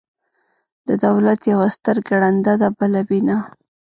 د 0.87 0.89
دولت 1.05 1.39
یوه 1.51 1.67
سترګه 1.75 2.13
ړنده 2.21 2.53
ده، 2.61 2.69
بله 2.79 3.01
بینا. 3.09 3.37